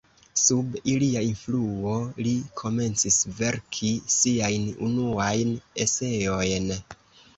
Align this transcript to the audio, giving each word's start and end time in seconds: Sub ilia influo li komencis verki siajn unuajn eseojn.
Sub 0.43 0.77
ilia 0.93 1.19
influo 1.31 1.93
li 2.27 2.33
komencis 2.61 3.19
verki 3.41 3.93
siajn 4.17 4.67
unuajn 4.89 5.53
eseojn. 5.87 6.71